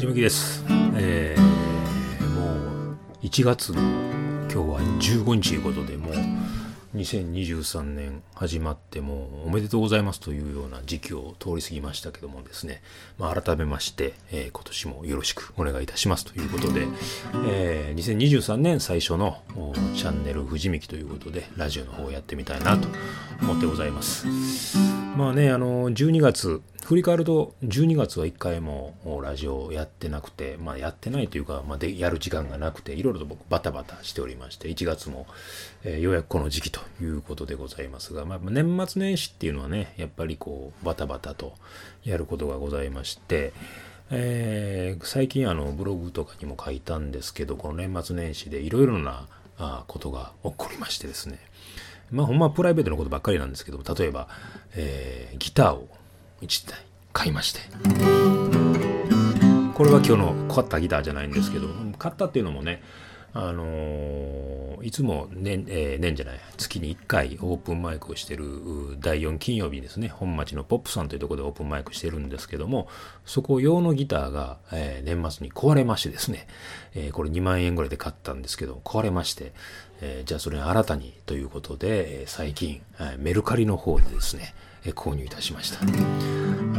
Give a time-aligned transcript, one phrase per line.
[0.00, 0.64] 藤巻です。
[0.96, 6.14] えー、もう1月の今日は15日ということで、もう
[6.96, 12.80] 2023年始まってもうおめでとうございますというような時期を通り過ぎましたけどもですね、
[13.18, 16.86] まあ、改めまして、えー今年もよろしくお願いいたしますということで、
[17.46, 19.42] えー2023年最初の
[19.94, 22.88] チャンネル藤巻ということで、ラジオの方をやってみたいなと
[23.42, 24.26] 思ってございます。
[25.14, 35.26] まあね、あの、12月、振り返ると、12月は1回もラジオやってなくて、まあやってないというか、まあで、やる時間がなくて、いろいろと僕バタバタしておりまして、1月も、
[35.84, 41.54] えーようやくこの時期ということでございますが、まあ年末年始っていうのはね、やっぱりこう、バタバタと
[42.02, 43.52] やることがございまして、
[44.10, 49.28] えー最近あのブログとかにも書いたんですけど、この年末年始でいろいろな
[49.58, 51.38] あことが起こりましてですね、
[52.10, 54.28] まあほんまプライベートのことばっかりなんですけど、例えば、
[54.74, 55.88] えーギターを
[56.42, 56.78] 1台
[57.12, 57.60] 買いまして、
[59.74, 62.82] これは今日の買ったギターじゃないんですけど、買ったっていうのもね、
[63.32, 68.44] あのーいつも年、えー年じゃない、月に1回オープンマイクをしてる
[68.98, 72.88] 第4金曜日ですね、本町のポップさんというところでオープンマイクしてるんですけども、
[73.26, 76.46] そこ用のギターが、えー年末に壊れましてですね、
[76.94, 79.52] えーこれ2万円ぐらいで買ったんですけど、壊れまして、
[80.00, 84.54] えーじゃあそれ新たにということで、え最近、はいメルカリの方でですね、
[84.84, 85.80] えー購入いたしました。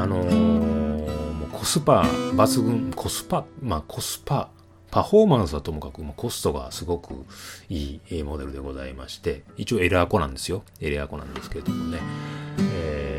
[0.00, 4.50] あのもうコスパ抜群、コスパ、まあコスパ、
[4.90, 7.26] パフォーマンスはともかくもコストがすごく
[7.68, 10.62] いいモデルでございまして、一応エレアコなんですよ。
[10.80, 11.98] エレアコなんですけれどもね、
[12.74, 13.17] えー、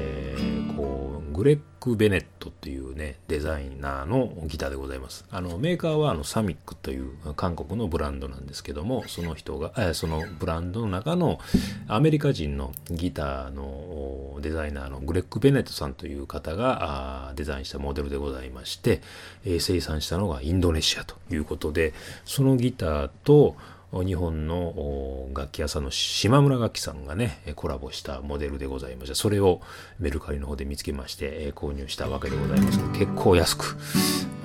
[1.40, 5.24] グレッグ・ベネットっていうね、デザイナーのギターでございます。
[5.32, 11.40] あの、メーカーはあのサミックという韓国のブランドなんですけども、その人が、えそのブランドの中の
[11.88, 19.02] アメリカ人のギターのデザイナーのグレッグ・ベネットさんという方があデザインしたモデルでございまして、
[19.46, 21.94] え生産したのがインドネシアということで、
[22.26, 23.56] そのギターと
[23.92, 29.62] 日本の楽器屋さんの島村楽器さんがね、コラボしたモデルでございまして、それを
[30.00, 33.78] メルカリの方で見つけまして、購入したわけでございます、結構安く、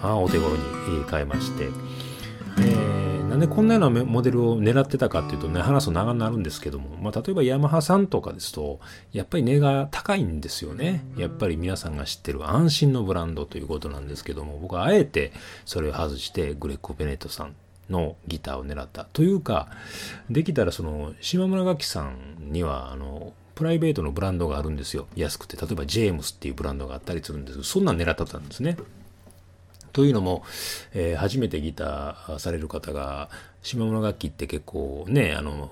[0.02, 1.64] まあ、お手頃に買いまして、
[2.58, 8.78] えーなんでこんなようなモデルを狙ってたかっていうとね、話すと長くなるんですけども、まあ、例えばヤマハさんとかですと、
[9.12, 11.04] やっぱり値が高いんですよね。
[11.16, 15.32] やっぱり皆さんが知ってる安心のブランドということなんですけども、僕はあえて
[15.64, 17.56] それを外してグレッコ・ベネットさん
[17.90, 19.04] のギターを狙った。
[19.12, 19.68] というか、
[20.30, 25.06] できたらその、島村楽器さんには、あの、プライベートのブランドがあるんですよ。
[25.14, 25.56] 安くて。
[25.56, 28.76] 例えば、ジェームスっていうブランドがあったりするんですけど、そんなん狙ってたんですね。
[29.92, 30.42] というのも、
[30.92, 33.30] えー初めてギターされる方が、
[33.62, 35.70] 島村楽器って結構ね、あの、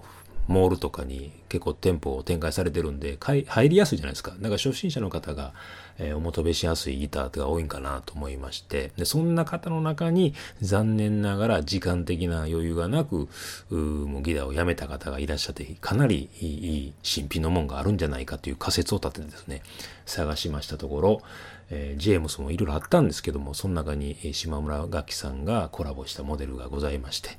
[0.49, 4.33] モールとかに結構店舗を展開されてるんで、入りやすいじゃないですか。
[4.33, 5.53] だから初心者の方が、
[5.99, 13.29] えーお求めしやすいギターが多いんかなと思いまして、で、そんな方の中に残念ながら時間的な余裕がなく、
[13.71, 19.63] うもうギターをやめた方がいらっしゃって、かなりいい新品のもんがあるんじゃないかという仮説を立ててですね、
[20.07, 21.23] 探しましたところ、
[21.71, 27.31] えージェームスもいろいろあったんですけども、その中に島村楽器さんがコラボしたモデルがございまして、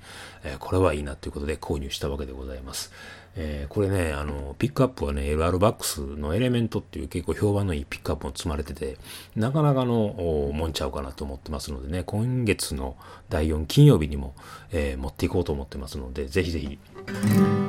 [0.44, 2.91] えーこれはいいなということで購入したわけでございます。
[3.36, 8.98] えーこれね、あの、ピックアップはね、LR バックスのエレメントっていう結構評判のいいピックアップも積まれてて、
[9.36, 12.96] なかなかのもんちゃうかなと思ってますのでね、今月の
[13.30, 14.35] 第4金曜日にも、
[14.72, 16.78] えー持っていこうと思ってますので、ぜひぜひ、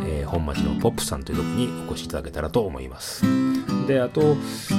[0.06, 3.24] えー本町のポップさんというところにお越しいただけたらと思います。
[3.86, 4.36] で、あと、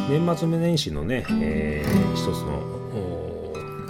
[0.10, 2.62] 年末年始のね、えー一つの、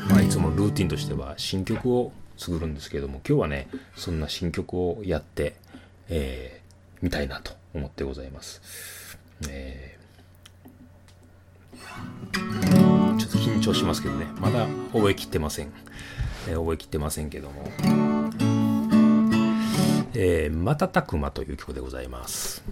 [0.09, 5.55] まあ、いつもルーティンとしては新曲を作るんですけども、今日はね、そんな新曲をやって、
[6.07, 6.64] えー
[7.05, 9.19] みたいなと思ってございます。
[9.47, 10.05] えー
[13.17, 15.71] ちょっと緊張しますけどね、まだ覚えきってません。
[16.49, 17.69] えー覚えきってませんけども。
[20.15, 22.63] えー、瞬く間という曲でございます。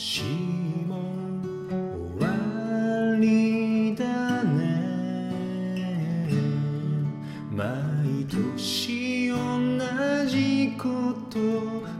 [0.00, 0.24] 今年
[0.88, 0.96] も
[1.68, 2.26] 終わ
[3.20, 6.26] りだね
[7.52, 9.36] 毎年同
[10.26, 10.88] じこ
[11.28, 11.38] と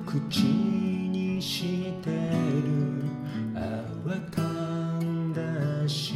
[0.06, 2.17] 口にしてる。
[3.55, 3.58] あ
[4.08, 4.41] わか
[5.05, 6.14] んだし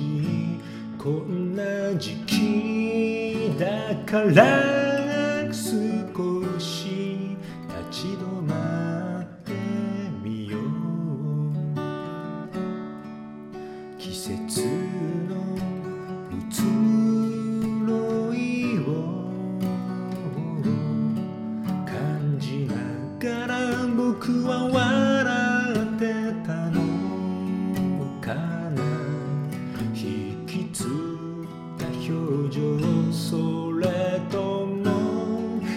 [0.97, 1.63] こんな
[1.99, 4.84] 時期だから。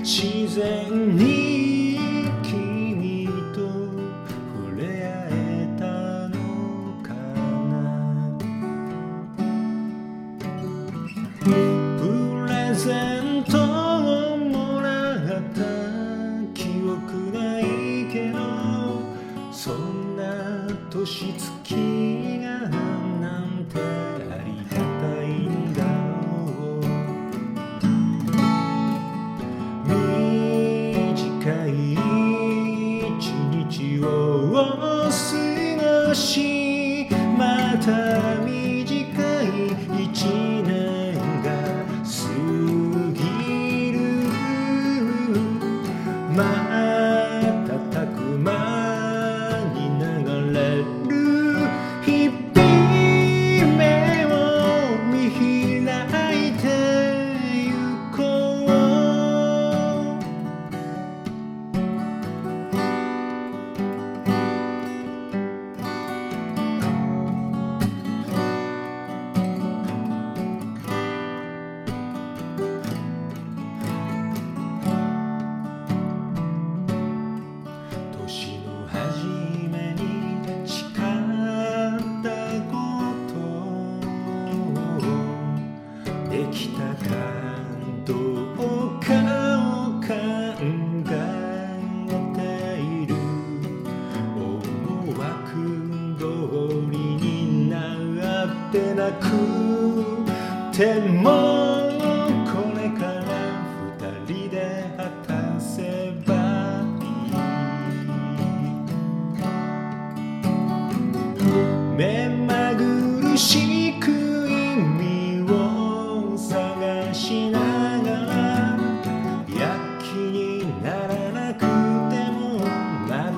[0.09, 2.00] 自然に
[2.42, 5.83] 君と触れ合えた
[6.30, 6.38] の
[7.04, 7.75] かな？
[12.00, 14.88] プレゼントをもら
[15.18, 15.18] っ
[15.54, 15.59] た
[16.53, 17.63] 記憶ない
[18.10, 18.39] けど
[19.51, 20.24] そんな
[20.89, 22.17] 年月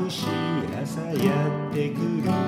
[0.10, 0.28] しい
[0.82, 2.39] 朝やってくる。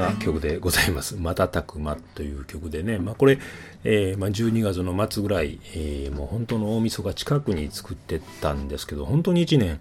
[0.00, 3.38] な曲でございます「瞬く間」という曲でね、まあ、これ、
[3.84, 9.80] えーまあ、12月の末ぐらい、えーもう本当の大晦日近くに作ってたんですけど本当に1年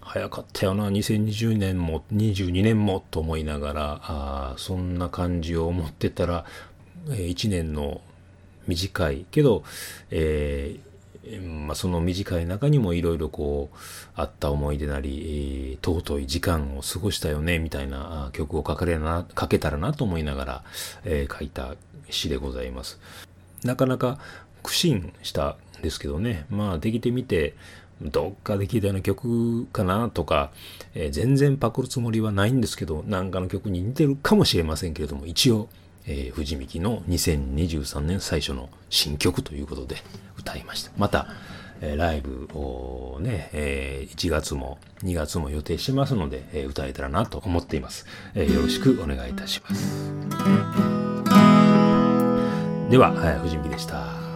[0.00, 0.88] 早かったよな。
[0.88, 6.44] 2020年も22年もと思いながらあそんな感じを思ってたら、
[7.10, 8.00] え1年の
[8.66, 9.64] 短いけど、
[10.10, 10.95] えー
[11.66, 13.76] まあ、その短い中にもいろいろこう
[14.14, 20.64] あった思い出なり、えー尊い時間を過ごしたよねみたいな曲を書かれな書けたらなと思いながら、
[21.04, 21.74] えー書いた
[22.10, 23.00] 詩でございます。
[23.64, 24.18] なかなか
[24.62, 27.54] 苦心したんですけどねまあできてみて
[28.02, 30.50] どっかで聴いたような曲かなとか、
[30.94, 35.68] えー全然パクるつもりはないんですけどなんかの曲に似てるかもしれませんけれども一応、
[36.06, 39.96] えー、藤幹の2023年最初の新曲ということで
[40.38, 40.90] 歌いました。
[40.96, 41.28] また、
[41.80, 48.54] えー、ライブをね、えー、1月も2月も予定してますので、えー、歌えたらなと思っています、えー。
[48.54, 50.12] よろしくお願いいたします。
[52.90, 54.26] では、え、藤幹でした。